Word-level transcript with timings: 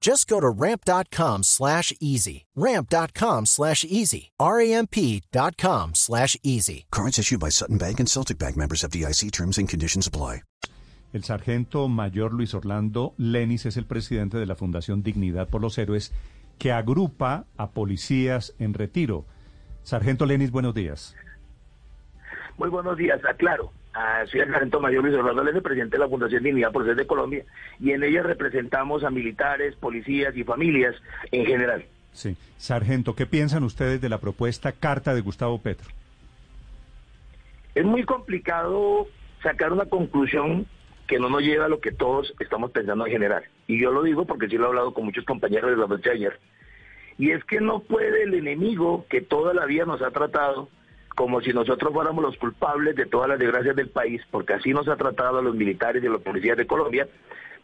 Just 0.00 0.28
go 0.28 0.40
to 0.40 0.48
ramp.com 0.48 1.42
slash 1.42 1.92
easy. 2.00 2.46
Ramp.com 2.56 3.46
slash 3.46 3.84
easy. 3.84 4.30
R-A-M-P.com 4.38 5.94
slash 5.94 6.36
easy. 6.42 6.86
Cards 6.90 7.18
issued 7.18 7.40
by 7.40 7.50
Sutton 7.50 7.78
Bank 7.78 8.00
and 8.00 8.08
Celtic 8.08 8.38
Bank 8.38 8.56
members 8.56 8.84
of 8.84 8.90
DIC 8.90 9.30
terms 9.32 9.58
and 9.58 9.68
conditions 9.68 10.06
apply. 10.06 10.42
El 11.14 11.22
sargento 11.22 11.88
mayor 11.88 12.34
Luis 12.34 12.52
Orlando 12.52 13.14
Lenis 13.16 13.64
es 13.64 13.78
el 13.78 13.86
presidente 13.86 14.36
de 14.36 14.44
la 14.44 14.54
Fundación 14.54 15.02
Dignidad 15.02 15.48
por 15.48 15.62
los 15.62 15.78
Héroes 15.78 16.12
que 16.58 16.70
agrupa 16.70 17.46
a 17.56 17.70
policías 17.70 18.54
en 18.58 18.74
retiro. 18.74 19.24
Sargento 19.84 20.26
Lenis, 20.26 20.50
buenos 20.50 20.74
días. 20.74 21.14
Muy 22.58 22.68
buenos 22.68 22.98
días, 22.98 23.24
aclaro. 23.24 23.72
Ah, 24.00 24.24
soy 24.30 24.38
el 24.38 24.52
sargento 24.52 24.78
mayor 24.78 25.02
Luis 25.02 25.16
Orlando 25.16 25.42
Lenis, 25.42 25.60
presidente 25.60 25.96
de 25.96 26.04
la 26.04 26.08
Fundación 26.08 26.44
Dignidad 26.44 26.70
por 26.70 26.82
Héroes 26.82 26.98
de 26.98 27.06
Colombia, 27.08 27.44
y 27.80 27.90
en 27.90 28.04
ella 28.04 28.22
representamos 28.22 29.02
a 29.02 29.10
militares, 29.10 29.74
policías 29.74 30.36
y 30.36 30.44
familias 30.44 30.94
en 31.32 31.44
general. 31.44 31.84
Sí. 32.12 32.36
Sargento, 32.58 33.16
¿qué 33.16 33.26
piensan 33.26 33.64
ustedes 33.64 34.00
de 34.00 34.08
la 34.08 34.18
propuesta 34.18 34.70
Carta 34.70 35.16
de 35.16 35.20
Gustavo 35.20 35.60
Petro? 35.60 35.88
Es 37.74 37.84
muy 37.84 38.04
complicado 38.04 39.08
sacar 39.42 39.72
una 39.72 39.86
conclusión 39.86 40.66
que 41.08 41.18
no 41.18 41.28
nos 41.28 41.42
lleva 41.42 41.64
a 41.64 41.68
lo 41.68 41.80
que 41.80 41.90
todos 41.90 42.32
estamos 42.38 42.70
pensando 42.70 43.04
en 43.04 43.10
general. 43.10 43.42
Y 43.66 43.82
yo 43.82 43.90
lo 43.90 44.04
digo 44.04 44.26
porque 44.26 44.46
sí 44.46 44.56
lo 44.56 44.66
he 44.66 44.68
hablado 44.68 44.94
con 44.94 45.06
muchos 45.06 45.24
compañeros 45.24 45.72
de 45.72 45.76
la 45.76 45.88
noche 45.88 46.12
ayer. 46.12 46.38
Y 47.18 47.32
es 47.32 47.42
que 47.42 47.60
no 47.60 47.80
puede 47.80 48.22
el 48.22 48.34
enemigo 48.34 49.06
que 49.10 49.22
toda 49.22 49.54
la 49.54 49.66
vida 49.66 49.86
nos 49.86 50.02
ha 50.02 50.12
tratado 50.12 50.68
como 51.18 51.40
si 51.40 51.52
nosotros 51.52 51.92
fuéramos 51.92 52.22
los 52.22 52.36
culpables 52.36 52.94
de 52.94 53.04
todas 53.04 53.28
las 53.28 53.40
desgracias 53.40 53.74
del 53.74 53.88
país, 53.88 54.22
porque 54.30 54.52
así 54.52 54.72
nos 54.72 54.86
ha 54.86 54.94
tratado 54.94 55.40
a 55.40 55.42
los 55.42 55.56
militares 55.56 56.00
y 56.00 56.06
a 56.06 56.10
los 56.10 56.22
policías 56.22 56.56
de 56.56 56.68
Colombia, 56.68 57.08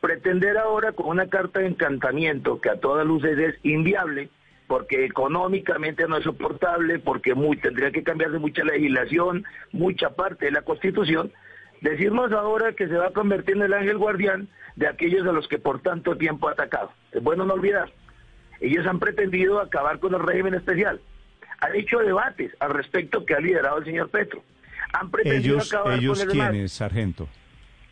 pretender 0.01 0.59
ahora 0.59 0.91
con 0.91 1.07
una 1.07 1.29
carta 1.29 1.61
de 1.61 1.69
encantamiento 1.69 2.61
que 2.61 2.71
a 2.71 2.81
todas 2.81 3.07
luces 3.07 3.39
es 3.39 3.55
inviable, 3.63 4.29
porque 4.67 5.05
económicamente 5.05 6.09
no 6.09 6.17
es 6.17 6.25
soportable, 6.25 6.99
porque 6.99 7.37
muy, 7.37 7.57
tendría 7.57 7.93
que 7.93 8.03
cambiarse 8.03 8.41
mucha 8.41 8.65
legislación, 8.65 9.45
mucha 9.71 10.11
parte 10.11 10.47
de 10.47 10.51
la 10.51 10.63
Constitución, 10.63 11.31
decirnos 11.81 12.33
ahora 12.33 12.73
que 12.73 12.89
se 12.89 12.97
va 12.97 13.07
a 13.07 13.13
convertir 13.13 13.55
en 13.55 13.63
el 13.63 13.75
ángel 13.75 13.99
guardián 13.99 14.49
de 14.75 14.89
aquellos 14.89 15.25
a 15.29 15.33
los 15.33 15.47
que 15.47 15.61
por 15.61 15.81
tanto 15.81 16.17
tiempo 16.17 16.49
ha 16.49 16.53
atacado. 16.55 16.91
Es 17.13 17.23
bueno 17.23 17.45
no 17.45 17.55
olvidar, 17.55 17.93
ellos 18.61 18.85
han 18.85 18.99
pretendido 18.99 19.61
acabar 19.61 20.01
con 20.01 20.13
el 20.13 20.27
régimen 20.27 20.55
especial, 20.55 21.01
han 21.65 21.75
hecho 21.77 21.99
debates 21.99 22.53
al 22.61 22.75
respecto 22.75 23.25
que 23.25 23.35
ha 23.35 23.41
liderado 23.41 23.79
el 23.79 23.85
señor 23.85 24.11
Petro. 24.11 24.43
Han 24.93 25.11
pretendido 25.11 25.57
Ellos, 25.57 25.73
acabar 25.73 25.99
ellos 25.99 26.19
con 26.19 26.29
el 26.29 26.33
quiénes, 26.37 26.73
sargento. 26.73 27.29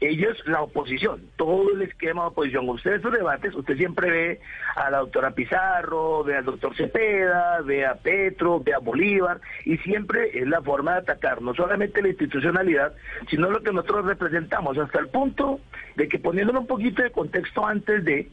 ellos, 0.00 0.36
la 0.46 0.62
oposición, 0.62 1.22
todo 1.36 1.72
el 1.72 1.82
esquema 1.82 2.22
de 2.22 2.28
oposición. 2.28 2.68
Usted 2.68 2.94
esos 2.94 3.12
debates, 3.12 3.54
usted 3.54 3.76
siempre 3.76 4.10
ve 4.10 4.40
a 4.76 4.90
la 4.90 4.98
doctora 4.98 5.30
Pizarro, 5.30 6.22
ve 6.22 6.36
al 6.36 6.44
doctor 6.44 6.76
Cepeda, 6.76 7.60
ve 7.62 7.86
a 7.86 7.94
Petro, 7.94 8.60
ve 8.60 8.74
a 8.74 8.78
Bolívar, 8.78 9.40
y 9.64 9.78
siempre 9.78 10.38
es 10.38 10.46
la 10.46 10.60
forma 10.60 10.92
de 10.92 10.98
atacar 10.98 11.40
no 11.40 11.54
solamente 11.54 12.02
la 12.02 12.08
institucionalidad, 12.08 12.94
sino 13.30 13.50
lo 13.50 13.62
que 13.62 13.72
nosotros 13.72 14.04
representamos, 14.06 14.76
hasta 14.78 14.98
el 14.98 15.08
punto 15.08 15.60
de 15.96 16.08
que 16.08 16.18
poniéndole 16.18 16.58
un 16.58 16.66
poquito 16.66 17.02
de 17.02 17.10
contexto 17.10 17.66
antes 17.66 18.04
de, 18.04 18.28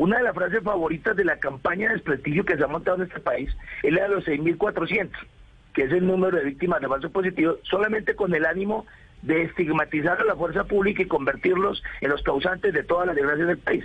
una 0.00 0.16
de 0.16 0.24
las 0.24 0.34
frases 0.34 0.62
favoritas 0.62 1.14
de 1.14 1.26
la 1.26 1.36
campaña 1.36 1.88
de 1.88 1.96
desprestigio 1.96 2.42
que 2.46 2.56
se 2.56 2.64
ha 2.64 2.66
montado 2.66 2.96
en 2.96 3.02
este 3.02 3.20
país 3.20 3.54
es 3.82 3.92
la 3.92 4.04
de 4.04 4.08
los 4.08 4.24
6.400, 4.24 5.10
que 5.74 5.82
es 5.82 5.92
el 5.92 6.06
número 6.06 6.38
de 6.38 6.44
víctimas 6.44 6.80
de 6.80 6.88
falsos 6.88 7.10
positivos, 7.10 7.58
solamente 7.64 8.14
con 8.16 8.34
el 8.34 8.46
ánimo 8.46 8.86
de 9.20 9.42
estigmatizar 9.42 10.18
a 10.18 10.24
la 10.24 10.36
fuerza 10.36 10.64
pública 10.64 11.02
y 11.02 11.06
convertirlos 11.06 11.82
en 12.00 12.08
los 12.08 12.22
causantes 12.22 12.72
de 12.72 12.82
todas 12.82 13.08
las 13.08 13.14
desgracias 13.14 13.48
del 13.48 13.58
país. 13.58 13.84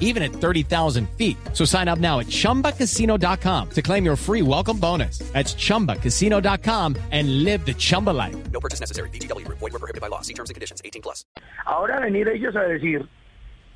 even 0.00 0.22
at 0.24 0.32
30,000 0.32 1.08
feet. 1.10 1.36
So 1.52 1.64
sign 1.64 1.86
up 1.86 2.00
now 2.00 2.18
at 2.20 2.26
ChumbaCasino.com 2.26 3.70
to 3.70 3.82
claim 3.82 4.04
your 4.04 4.16
free 4.16 4.42
welcome 4.42 4.78
bonus. 4.78 5.18
That's 5.32 5.54
ChumbaCasino.com 5.54 6.96
and 7.12 7.44
live 7.44 7.64
the 7.66 7.74
Chumba 7.74 8.10
life. 8.10 8.34
No 8.50 8.58
purchase 8.60 8.80
necessary. 8.80 9.10
VGW 9.10 9.44
Group. 9.44 9.58
Void 9.58 9.72
were 9.74 9.78
prohibited 9.78 10.00
by 10.00 10.08
law. 10.08 10.22
See 10.22 10.34
terms 10.34 10.50
and 10.50 10.54
conditions. 10.54 10.80
18 10.84 11.02
plus. 11.02 11.24
Ahora 11.66 12.00
venir 12.00 12.28
ellos 12.28 12.56
a 12.56 12.60
decir 12.66 13.06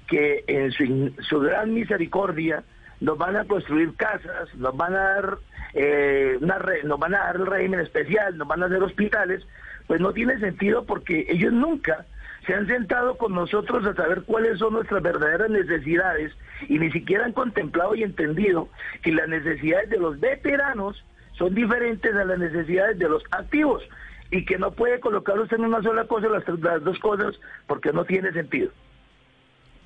que 0.08 0.44
en 0.48 0.72
su, 0.72 1.12
su 1.28 1.38
gran 1.40 1.72
misericordia 1.74 2.64
nos 3.00 3.16
van 3.16 3.36
a 3.36 3.44
construir 3.46 3.94
casas, 3.96 4.52
nos 4.56 4.76
van 4.76 4.94
a 4.94 4.98
dar 4.98 5.38
eh, 5.74 6.36
una 6.40 6.58
re- 6.58 6.82
nos 6.84 6.98
van 6.98 7.14
a 7.14 7.18
dar 7.18 7.36
el 7.36 7.46
régimen 7.46 7.80
especial, 7.80 8.36
nos 8.36 8.46
van 8.48 8.62
a 8.62 8.66
hacer 8.66 8.82
hospitales, 8.82 9.42
pues 9.86 10.00
no 10.00 10.12
tiene 10.12 10.38
sentido 10.40 10.84
porque 10.84 11.26
ellos 11.28 11.52
nunca 11.52 12.06
se 12.46 12.54
han 12.54 12.66
sentado 12.66 13.16
con 13.16 13.34
nosotros 13.34 13.84
a 13.86 13.94
saber 13.94 14.22
cuáles 14.22 14.58
son 14.58 14.74
nuestras 14.74 15.02
verdaderas 15.02 15.50
necesidades 15.50 16.32
y 16.68 16.78
ni 16.78 16.90
siquiera 16.90 17.24
han 17.24 17.32
contemplado 17.32 17.94
y 17.94 18.02
entendido 18.02 18.68
que 19.02 19.12
las 19.12 19.28
necesidades 19.28 19.90
de 19.90 19.98
los 19.98 20.18
veteranos 20.18 21.04
son 21.32 21.54
diferentes 21.54 22.14
a 22.14 22.24
las 22.24 22.38
necesidades 22.38 22.98
de 22.98 23.08
los 23.08 23.22
activos 23.30 23.82
y 24.30 24.44
que 24.44 24.58
no 24.58 24.72
puede 24.72 25.00
colocar 25.00 25.38
usted 25.38 25.58
en 25.58 25.64
una 25.64 25.82
sola 25.82 26.04
cosa 26.06 26.28
las, 26.28 26.46
las 26.60 26.82
dos 26.84 26.98
cosas 26.98 27.34
porque 27.66 27.92
no 27.92 28.04
tiene 28.04 28.32
sentido. 28.32 28.70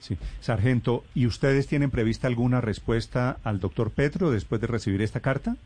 Sí. 0.00 0.19
Sargento, 0.41 1.03
¿y 1.14 1.26
ustedes 1.26 1.66
tienen 1.66 1.91
prevista 1.91 2.26
alguna 2.26 2.60
respuesta 2.60 3.38
al 3.43 3.59
doctor 3.59 3.91
Petro 3.91 4.31
después 4.31 4.60
de 4.60 4.66
recibir 4.66 5.00
esta 5.00 5.20
carta? 5.20 5.56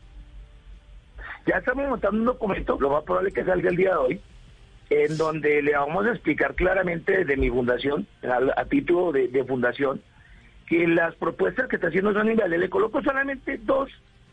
Ya 1.45 1.57
estamos 1.57 1.89
montando 1.89 2.19
un 2.19 2.25
documento, 2.25 2.77
lo 2.79 2.89
más 2.89 3.03
probable 3.03 3.31
que 3.31 3.43
salga 3.43 3.69
el 3.69 3.75
día 3.75 3.91
de 3.91 3.97
hoy, 3.97 4.21
en 4.89 5.17
donde 5.17 5.61
le 5.61 5.73
vamos 5.73 6.05
a 6.07 6.11
explicar 6.11 6.55
claramente 6.55 7.17
desde 7.19 7.37
mi 7.37 7.49
fundación, 7.49 8.07
a, 8.23 8.59
a 8.61 8.65
título 8.65 9.11
de, 9.11 9.27
de 9.27 9.43
fundación, 9.45 10.01
que 10.67 10.87
las 10.87 11.15
propuestas 11.15 11.67
que 11.67 11.75
está 11.75 11.87
haciendo 11.89 12.13
son 12.13 12.29
inviables. 12.29 12.59
Le 12.59 12.69
coloco 12.69 13.01
solamente 13.03 13.59
dos 13.63 13.89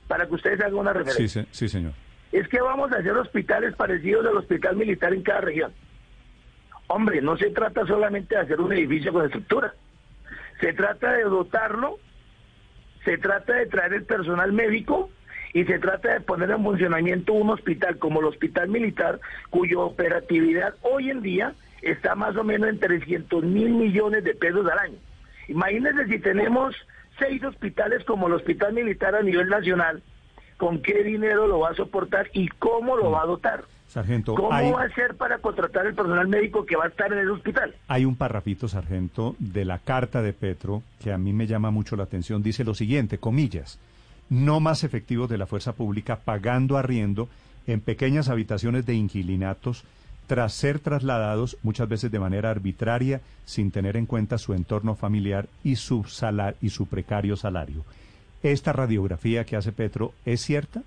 para 0.08 0.26
que 0.26 0.34
ustedes 0.34 0.60
hagan 0.60 0.74
una 0.74 0.92
Sí, 0.92 0.98
referencia. 0.98 1.42
se- 1.44 1.48
sí, 1.52 1.68
señor. 1.68 1.92
Es 2.32 2.48
que 2.48 2.60
vamos 2.60 2.90
a 2.92 2.96
hacer 2.98 3.12
hospitales 3.12 3.74
parecidos 3.76 4.26
al 4.26 4.36
hospital 4.36 4.76
militar 4.76 5.12
en 5.14 5.22
cada 5.22 5.40
región. 5.42 5.72
Hombre, 6.88 7.20
no 7.20 7.36
se 7.36 7.50
trata 7.50 7.86
solamente 7.86 8.34
de 8.34 8.40
hacer 8.42 8.60
un 8.60 8.72
edificio 8.72 9.12
con 9.12 9.24
estructura. 9.24 9.74
Se 10.60 10.72
trata 10.72 11.12
de 11.12 11.24
dotarlo, 11.24 11.98
se 13.04 13.18
trata 13.18 13.54
de 13.54 13.66
traer 13.66 13.92
el 13.94 14.04
personal 14.04 14.52
médico 14.52 15.10
y 15.56 15.64
se 15.64 15.78
trata 15.78 16.12
de 16.12 16.20
poner 16.20 16.50
en 16.50 16.62
funcionamiento 16.62 17.32
un 17.32 17.48
hospital 17.48 17.96
como 17.96 18.20
el 18.20 18.26
hospital 18.26 18.68
militar, 18.68 19.20
cuya 19.48 19.78
operatividad 19.78 20.74
hoy 20.82 21.08
en 21.08 21.22
día 21.22 21.54
está 21.80 22.14
más 22.14 22.36
o 22.36 22.44
menos 22.44 22.68
en 22.68 22.78
300 22.78 23.42
mil 23.42 23.70
millones 23.70 24.22
de 24.22 24.34
pesos 24.34 24.66
al 24.70 24.78
año. 24.78 24.98
Imagínense 25.48 26.08
si 26.08 26.18
tenemos 26.18 26.76
seis 27.18 27.42
hospitales 27.42 28.04
como 28.04 28.26
el 28.26 28.34
hospital 28.34 28.74
militar 28.74 29.14
a 29.14 29.22
nivel 29.22 29.48
nacional, 29.48 30.02
con 30.58 30.82
qué 30.82 31.02
dinero 31.02 31.46
lo 31.46 31.60
va 31.60 31.70
a 31.70 31.74
soportar 31.74 32.28
y 32.34 32.48
cómo 32.48 32.94
lo 32.94 33.12
va 33.12 33.22
a 33.22 33.26
dotar. 33.26 33.64
Sargento, 33.88 34.34
¿Cómo 34.34 34.52
hay, 34.52 34.70
va 34.70 34.82
a 34.82 34.90
ser 34.90 35.14
para 35.14 35.38
contratar 35.38 35.86
el 35.86 35.94
personal 35.94 36.28
médico 36.28 36.66
que 36.66 36.76
va 36.76 36.84
a 36.84 36.88
estar 36.88 37.10
en 37.14 37.20
el 37.20 37.30
hospital? 37.30 37.74
hay 37.88 38.04
un 38.04 38.16
parrafito, 38.16 38.68
sargento, 38.68 39.34
de 39.38 39.64
la 39.64 39.78
carta 39.78 40.20
de 40.20 40.34
Petro 40.34 40.82
que 41.02 41.14
a 41.14 41.16
mí 41.16 41.32
me 41.32 41.46
llama 41.46 41.70
mucho 41.70 41.96
la 41.96 42.02
atención. 42.02 42.42
Dice 42.42 42.62
lo 42.62 42.74
siguiente, 42.74 43.16
comillas, 43.16 43.78
no 44.28 44.60
más 44.60 44.84
efectivos 44.84 45.28
de 45.28 45.38
la 45.38 45.46
fuerza 45.46 45.72
pública 45.72 46.16
pagando 46.16 46.76
arriendo 46.76 47.28
en 47.66 47.80
pequeñas 47.80 48.28
habitaciones 48.28 48.86
de 48.86 48.94
inquilinatos 48.94 49.84
tras 50.26 50.54
ser 50.54 50.80
trasladados 50.80 51.56
muchas 51.62 51.88
veces 51.88 52.10
de 52.10 52.18
manera 52.18 52.50
arbitraria 52.50 53.20
sin 53.44 53.70
tener 53.70 53.96
en 53.96 54.06
cuenta 54.06 54.38
su 54.38 54.54
entorno 54.54 54.94
familiar 54.94 55.46
y 55.62 55.76
su, 55.76 56.04
salar 56.04 56.56
y 56.60 56.70
su 56.70 56.86
precario 56.86 57.36
salario. 57.36 57.84
¿Esta 58.42 58.72
radiografía 58.72 59.44
que 59.44 59.56
hace 59.56 59.72
Petro 59.72 60.12
es 60.24 60.40
cierta? 60.40 60.82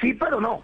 Sí, 0.00 0.14
pero 0.14 0.40
no. 0.40 0.62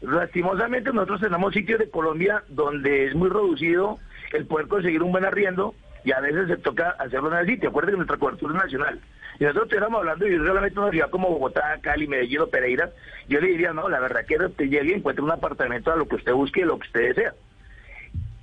Lastimosamente 0.00 0.92
nosotros 0.92 1.20
tenemos 1.20 1.54
sitios 1.54 1.78
de 1.78 1.90
Colombia 1.90 2.42
donde 2.48 3.06
es 3.06 3.14
muy 3.14 3.28
reducido 3.28 3.98
el 4.32 4.46
poder 4.46 4.68
conseguir 4.68 5.02
un 5.02 5.12
buen 5.12 5.24
arriendo 5.24 5.74
y 6.04 6.12
a 6.12 6.20
veces 6.20 6.48
se 6.48 6.56
toca 6.58 6.90
hacerlo 6.98 7.36
el 7.36 7.46
sitio. 7.46 7.70
Acuérdense 7.70 7.92
que 7.92 7.96
nuestra 7.96 8.18
cobertura 8.18 8.54
es 8.54 8.62
nacional. 8.64 9.00
Y 9.40 9.44
nosotros 9.44 9.72
estamos 9.72 9.98
hablando 9.98 10.26
de 10.26 10.36
solamente 10.36 10.78
una 10.78 10.90
ciudad 10.90 11.10
como 11.10 11.30
Bogotá, 11.30 11.78
Cali, 11.80 12.06
Medellín 12.06 12.40
o 12.40 12.46
Pereira. 12.46 12.90
Yo 13.28 13.40
le 13.40 13.48
diría, 13.48 13.72
no, 13.72 13.88
la 13.88 14.00
verdad 14.00 14.24
que 14.26 14.36
usted 14.36 14.66
llegue 14.66 14.90
y 14.90 14.92
encuentre 14.92 15.24
un 15.24 15.30
apartamento 15.30 15.90
a 15.90 15.96
lo 15.96 16.06
que 16.06 16.16
usted 16.16 16.32
busque 16.32 16.60
y 16.60 16.64
lo 16.64 16.78
que 16.78 16.86
usted 16.86 17.08
desea. 17.08 17.34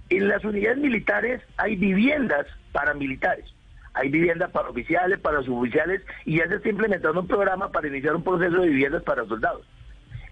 En 0.10 0.28
las 0.28 0.44
unidades 0.44 0.80
militares 0.80 1.42
hay 1.56 1.76
viviendas 1.76 2.48
para 2.72 2.94
militares. 2.94 3.46
Hay 3.94 4.10
viviendas 4.10 4.52
para 4.52 4.70
oficiales, 4.70 5.20
para 5.20 5.44
suboficiales 5.44 6.02
y 6.26 6.38
ya 6.38 6.48
se 6.48 6.56
está 6.56 6.70
implementando 6.70 7.22
un 7.22 7.28
programa 7.28 7.72
para 7.72 7.88
iniciar 7.88 8.16
un 8.16 8.24
proceso 8.24 8.62
de 8.62 8.70
viviendas 8.70 9.04
para 9.04 9.26
soldados. 9.26 9.66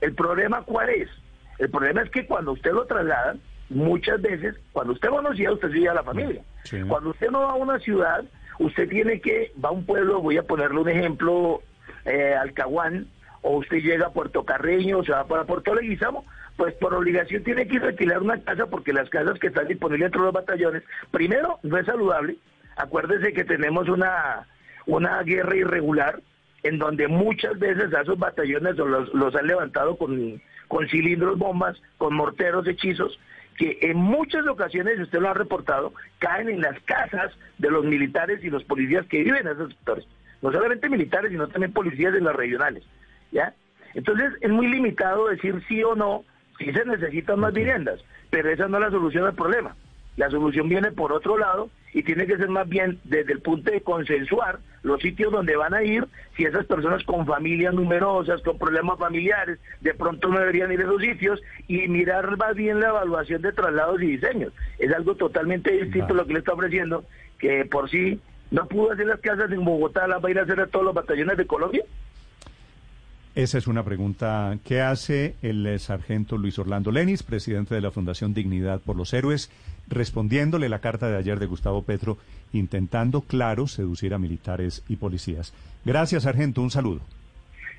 ¿El 0.01 0.13
problema 0.15 0.63
cuál 0.63 0.89
es? 0.89 1.09
El 1.59 1.69
problema 1.69 2.01
es 2.01 2.09
que 2.09 2.25
cuando 2.25 2.53
usted 2.53 2.71
lo 2.71 2.85
traslada, 2.85 3.35
muchas 3.69 4.21
veces, 4.21 4.55
cuando 4.71 4.93
usted 4.93 5.09
va 5.09 5.17
a 5.17 5.21
una 5.21 5.35
ciudad, 5.35 5.53
usted 5.53 5.71
sigue 5.71 5.89
a 5.89 5.93
la 5.93 6.03
familia. 6.03 6.41
Cuando 6.87 7.11
usted 7.11 7.29
no 7.29 7.41
va 7.41 7.51
a 7.51 7.55
una 7.55 7.79
ciudad, 7.79 8.23
usted 8.59 8.89
tiene 8.89 9.21
que, 9.21 9.51
va 9.63 9.69
a 9.69 9.73
un 9.73 9.85
pueblo, 9.85 10.21
voy 10.21 10.37
a 10.37 10.43
ponerle 10.43 10.79
un 10.79 10.89
ejemplo, 10.89 11.61
eh, 12.05 12.35
Alcahuán, 12.35 13.07
o 13.41 13.57
usted 13.57 13.77
llega 13.77 14.07
a 14.07 14.13
Puerto 14.13 14.43
Carreño, 14.43 14.99
o 14.99 15.03
se 15.03 15.11
va 15.11 15.25
para 15.25 15.45
Puerto 15.45 15.73
Leguizamo, 15.73 16.25
pues 16.57 16.73
por 16.75 16.93
obligación 16.93 17.43
tiene 17.43 17.67
que 17.67 17.77
alquilar 17.77 18.21
una 18.21 18.41
casa 18.41 18.65
porque 18.65 18.91
las 18.91 19.09
casas 19.09 19.39
que 19.39 19.47
están 19.47 19.67
disponibles 19.67 20.07
dentro 20.07 20.21
de 20.21 20.25
los 20.25 20.33
batallones, 20.33 20.83
primero, 21.09 21.59
no 21.63 21.77
es 21.77 21.85
saludable. 21.85 22.35
Acuérdese 22.75 23.33
que 23.33 23.45
tenemos 23.45 23.87
una, 23.87 24.45
una 24.85 25.23
guerra 25.23 25.55
irregular 25.55 26.21
en 26.63 26.77
donde 26.77 27.07
muchas 27.07 27.57
veces 27.57 27.93
a 27.93 28.01
esos 28.01 28.19
batallones 28.19 28.75
los, 28.75 29.13
los 29.13 29.35
han 29.35 29.47
levantado 29.47 29.97
con, 29.97 30.41
con 30.67 30.87
cilindros, 30.89 31.37
bombas, 31.37 31.81
con 31.97 32.13
morteros, 32.13 32.67
hechizos, 32.67 33.17
que 33.59 33.77
en 33.81 33.97
muchas 33.97 34.47
ocasiones, 34.47 34.97
usted 34.99 35.19
lo 35.19 35.29
ha 35.29 35.33
reportado, 35.33 35.93
caen 36.17 36.47
en 36.47 36.61
las 36.61 36.79
casas 36.83 37.33
de 37.57 37.69
los 37.69 37.83
militares 37.83 38.41
y 38.41 38.49
los 38.49 38.63
policías 38.63 39.05
que 39.07 39.21
viven 39.21 39.45
en 39.45 39.53
esos 39.53 39.73
sectores. 39.73 40.05
No 40.41 40.49
solamente 40.49 40.87
militares, 40.87 41.29
sino 41.29 41.49
también 41.49 41.73
policías 41.73 42.13
de 42.13 42.21
las 42.21 42.33
regionales. 42.37 42.85
¿ya? 43.33 43.53
Entonces, 43.93 44.31
es 44.39 44.49
muy 44.49 44.67
limitado 44.67 45.27
decir 45.27 45.61
sí 45.67 45.83
o 45.83 45.93
no 45.93 46.23
si 46.57 46.71
se 46.71 46.85
necesitan 46.85 47.41
más 47.41 47.53
viviendas, 47.53 47.99
pero 48.29 48.49
esa 48.49 48.69
no 48.69 48.77
es 48.77 48.83
la 48.83 48.91
solución 48.91 49.25
al 49.25 49.35
problema. 49.35 49.75
La 50.17 50.29
solución 50.29 50.67
viene 50.67 50.91
por 50.91 51.13
otro 51.13 51.37
lado 51.37 51.69
y 51.93 52.03
tiene 52.03 52.27
que 52.27 52.37
ser 52.37 52.49
más 52.49 52.67
bien 52.67 52.99
desde 53.03 53.33
el 53.33 53.41
punto 53.41 53.71
de 53.71 53.81
consensuar 53.81 54.59
los 54.83 55.01
sitios 55.01 55.31
donde 55.31 55.55
van 55.55 55.73
a 55.73 55.83
ir, 55.83 56.07
si 56.37 56.43
esas 56.45 56.65
personas 56.65 57.03
con 57.03 57.25
familias 57.25 57.73
numerosas, 57.73 58.41
con 58.41 58.57
problemas 58.57 58.97
familiares, 58.97 59.59
de 59.81 59.93
pronto 59.93 60.29
no 60.29 60.39
deberían 60.39 60.71
ir 60.71 60.81
a 60.81 60.83
esos 60.83 61.01
sitios 61.01 61.41
y 61.67 61.87
mirar 61.87 62.37
más 62.37 62.55
bien 62.55 62.79
la 62.79 62.89
evaluación 62.89 63.41
de 63.41 63.51
traslados 63.51 64.01
y 64.01 64.07
diseños. 64.07 64.53
Es 64.77 64.91
algo 64.93 65.15
totalmente 65.15 65.71
distinto 65.71 66.13
lo 66.13 66.25
que 66.25 66.33
le 66.33 66.39
está 66.39 66.53
ofreciendo, 66.53 67.03
que 67.37 67.65
por 67.65 67.89
sí 67.89 68.19
no 68.51 68.67
pudo 68.67 68.91
hacer 68.91 69.07
las 69.07 69.19
casas 69.19 69.51
en 69.51 69.63
Bogotá, 69.65 70.07
las 70.07 70.23
va 70.23 70.29
a 70.29 70.31
ir 70.31 70.39
a 70.39 70.43
hacer 70.43 70.59
a 70.59 70.67
todos 70.67 70.85
los 70.85 70.93
batallones 70.93 71.37
de 71.37 71.45
Colombia. 71.45 71.83
Esa 73.35 73.57
es 73.57 73.67
una 73.67 73.83
pregunta 73.83 74.57
que 74.65 74.81
hace 74.81 75.35
el 75.41 75.65
eh, 75.65 75.77
sargento 75.79 76.37
Luis 76.37 76.57
Orlando 76.57 76.91
Lenis, 76.91 77.23
presidente 77.23 77.75
de 77.75 77.81
la 77.81 77.91
Fundación 77.91 78.33
Dignidad 78.33 78.81
por 78.81 78.95
los 78.95 79.13
Héroes, 79.13 79.51
respondiéndole 79.89 80.69
la 80.69 80.79
carta 80.79 81.09
de 81.09 81.17
ayer 81.17 81.39
de 81.39 81.45
Gustavo 81.45 81.83
Petro, 81.83 82.17
intentando, 82.53 83.21
claro, 83.21 83.67
seducir 83.67 84.13
a 84.13 84.19
militares 84.19 84.83
y 84.87 84.95
policías. 84.95 85.53
Gracias, 85.85 86.23
sargento. 86.23 86.61
Un 86.61 86.71
saludo. 86.71 87.01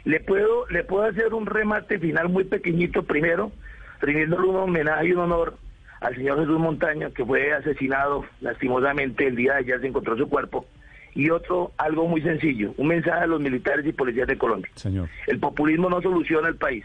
Le 0.05 0.21
puedo, 0.21 0.67
le 0.69 0.85
puedo 0.85 1.05
hacer 1.05 1.35
un 1.35 1.47
remate 1.47 1.99
final 1.99 2.29
muy 2.29 2.45
pequeñito 2.45 3.03
primero, 3.03 3.53
rindiéndole 4.01 4.49
un 4.49 4.57
homenaje 4.57 5.09
y 5.09 5.13
un 5.13 5.21
honor 5.21 5.57
al 6.01 6.15
señor 6.17 6.41
Jesús 6.41 6.59
Montaña, 6.59 7.11
que 7.11 7.25
fue 7.25 7.53
asesinado 7.53 8.25
lastimosamente 8.41 9.27
el 9.27 9.37
día 9.37 9.53
de 9.53 9.59
ayer, 9.59 9.81
se 9.81 9.87
encontró 9.89 10.17
su 10.17 10.29
cuerpo 10.29 10.67
y 11.15 11.31
otro, 11.31 11.73
algo 11.77 12.07
muy 12.07 12.23
sencillo, 12.23 12.73
un 12.77 12.89
mensaje 12.89 13.25
a 13.25 13.27
los 13.27 13.41
militares 13.41 13.85
y 13.87 13.93
policías 13.93 14.29
de 14.29 14.39
Colombia. 14.39 14.71
Señor. 14.75 15.09
El 15.27 15.39
populismo 15.39 15.89
no 15.89 16.01
soluciona 16.01 16.49
el 16.49 16.57
país. 16.57 16.85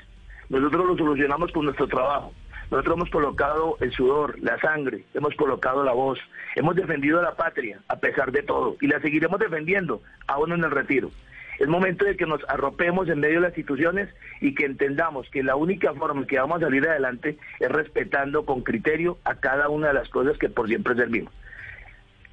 Nosotros 0.49 0.85
lo 0.85 0.97
solucionamos 0.97 1.51
con 1.51 1.65
nuestro 1.65 1.87
trabajo. 1.87 2.33
Nosotros 2.71 2.95
hemos 2.95 3.09
colocado 3.09 3.77
el 3.79 3.91
sudor, 3.91 4.39
la 4.39 4.59
sangre, 4.59 5.05
hemos 5.13 5.35
colocado 5.35 5.83
la 5.83 5.93
voz, 5.93 6.19
hemos 6.55 6.75
defendido 6.75 7.19
a 7.19 7.23
la 7.23 7.35
patria 7.35 7.79
a 7.87 7.97
pesar 7.97 8.31
de 8.31 8.43
todo 8.43 8.75
y 8.81 8.87
la 8.87 8.99
seguiremos 9.01 9.39
defendiendo 9.39 10.01
aún 10.27 10.51
en 10.51 10.63
el 10.63 10.71
retiro. 10.71 11.11
Es 11.59 11.67
momento 11.67 12.03
de 12.03 12.17
que 12.17 12.25
nos 12.25 12.41
arropemos 12.49 13.07
en 13.07 13.19
medio 13.19 13.35
de 13.35 13.47
las 13.47 13.57
instituciones 13.57 14.09
y 14.41 14.53
que 14.55 14.65
entendamos 14.65 15.29
que 15.29 15.41
la 15.41 15.55
única 15.55 15.93
forma 15.93 16.21
en 16.21 16.27
que 16.27 16.39
vamos 16.39 16.57
a 16.57 16.65
salir 16.65 16.87
adelante 16.87 17.37
es 17.59 17.71
respetando 17.71 18.45
con 18.45 18.61
criterio 18.61 19.17
a 19.23 19.35
cada 19.35 19.69
una 19.69 19.87
de 19.87 19.93
las 19.93 20.09
cosas 20.09 20.37
que 20.37 20.49
por 20.49 20.67
siempre 20.67 20.95
servimos. 20.95 21.33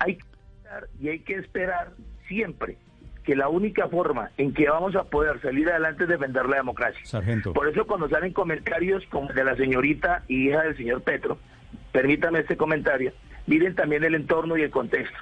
Hay 0.00 0.18
y 1.00 1.08
hay 1.08 1.18
que 1.20 1.34
esperar 1.34 1.92
siempre 2.26 2.78
que 3.24 3.36
la 3.36 3.48
única 3.48 3.88
forma 3.88 4.30
en 4.36 4.52
que 4.52 4.68
vamos 4.68 4.96
a 4.96 5.04
poder 5.04 5.40
salir 5.40 5.68
adelante 5.70 6.04
es 6.04 6.08
defender 6.08 6.46
la 6.46 6.56
democracia. 6.56 7.00
Sargento. 7.04 7.52
Por 7.52 7.68
eso 7.68 7.86
cuando 7.86 8.08
salen 8.08 8.32
comentarios 8.32 9.04
como 9.10 9.32
de 9.32 9.44
la 9.44 9.56
señorita 9.56 10.24
y 10.28 10.48
hija 10.48 10.62
del 10.62 10.76
señor 10.76 11.02
Petro, 11.02 11.38
permítame 11.92 12.40
este 12.40 12.56
comentario, 12.56 13.12
miren 13.46 13.74
también 13.74 14.04
el 14.04 14.14
entorno 14.14 14.56
y 14.56 14.62
el 14.62 14.70
contexto. 14.70 15.16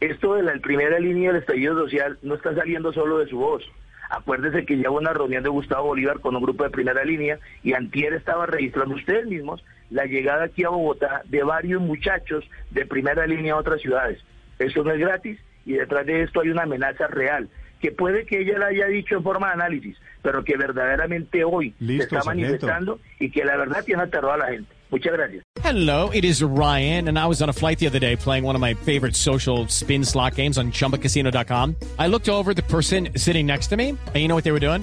Esto 0.00 0.34
de 0.34 0.42
la 0.42 0.52
primera 0.58 0.98
línea 0.98 1.32
del 1.32 1.40
estallido 1.40 1.74
social 1.74 2.18
no 2.22 2.34
está 2.34 2.54
saliendo 2.54 2.92
solo 2.92 3.18
de 3.18 3.28
su 3.28 3.38
voz. 3.38 3.64
Acuérdese 4.10 4.64
que 4.64 4.78
ya 4.78 4.90
hubo 4.90 4.98
una 4.98 5.12
reunión 5.12 5.42
de 5.42 5.48
Gustavo 5.48 5.88
Bolívar 5.88 6.20
con 6.20 6.34
un 6.34 6.42
grupo 6.42 6.64
de 6.64 6.70
primera 6.70 7.04
línea 7.04 7.38
y 7.62 7.74
Antier 7.74 8.14
estaba 8.14 8.46
registrando 8.46 8.94
ustedes 8.94 9.26
mismos 9.26 9.62
la 9.90 10.04
llegada 10.04 10.44
aquí 10.44 10.64
a 10.64 10.70
Bogotá 10.70 11.22
de 11.26 11.42
varios 11.42 11.80
muchachos 11.80 12.48
de 12.70 12.86
primera 12.86 13.26
línea 13.26 13.54
a 13.54 13.58
otras 13.58 13.80
ciudades. 13.80 14.18
Eso 14.58 14.82
no 14.82 14.92
es 14.92 14.98
gratis 14.98 15.38
y 15.68 15.74
detrás 15.74 16.06
de 16.06 16.22
esto 16.22 16.40
hay 16.40 16.48
una 16.48 16.62
amenaza 16.62 17.06
real 17.06 17.48
que 17.80 17.92
puede 17.92 18.24
que 18.26 18.40
ella 18.40 18.58
la 18.58 18.66
haya 18.68 18.86
dicho 18.86 19.16
en 19.16 19.22
forma 19.22 19.48
de 19.48 19.52
análisis, 19.52 19.96
pero 20.22 20.42
que 20.42 20.56
verdaderamente 20.56 21.44
hoy 21.44 21.74
se 21.78 21.98
está 21.98 22.24
manifestando 22.24 22.98
y 23.20 23.30
que 23.30 23.44
la 23.44 23.56
verdad 23.56 23.84
tiene 23.84 24.02
aterrado 24.02 24.32
a 24.32 24.38
la 24.38 24.46
gente. 24.48 24.68
Muchas 24.90 25.12
gracias. 25.12 25.44
Hello, 25.62 26.10
it 26.14 26.24
is 26.24 26.42
Ryan, 26.42 27.08
and 27.08 27.18
I 27.18 27.26
was 27.26 27.42
on 27.42 27.50
a 27.50 27.52
flight 27.52 27.78
the 27.78 27.86
other 27.86 27.98
day 27.98 28.16
playing 28.16 28.42
one 28.42 28.54
of 28.54 28.60
my 28.60 28.72
favorite 28.72 29.14
social 29.14 29.68
spin 29.68 30.02
slot 30.02 30.34
games 30.34 30.56
on 30.56 30.72
chumbacasino.com. 30.72 31.76
I 31.98 32.06
looked 32.06 32.30
over 32.30 32.54
the 32.54 32.62
person 32.62 33.10
sitting 33.14 33.46
next 33.46 33.66
to 33.68 33.76
me, 33.76 33.90
and 33.90 34.16
you 34.16 34.28
know 34.28 34.34
what 34.34 34.44
they 34.44 34.52
were 34.52 34.60
doing? 34.60 34.82